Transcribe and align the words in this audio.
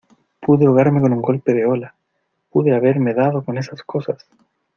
¡pude 0.41 0.65
ahogarme 0.65 0.99
con 0.99 1.13
un 1.13 1.21
golpe 1.21 1.53
de 1.53 1.63
ola, 1.65 1.93
pude 2.49 2.73
haberme 2.73 3.13
dado 3.13 3.45
con 3.45 3.59
esas 3.59 3.83
cosas! 3.83 4.25